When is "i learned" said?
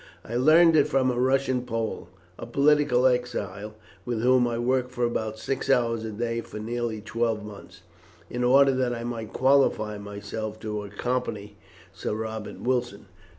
0.25-0.75